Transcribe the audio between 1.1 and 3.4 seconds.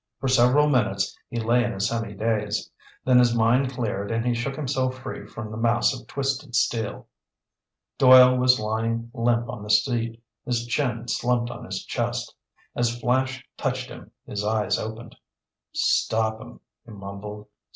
he lay in a semi daze. Then his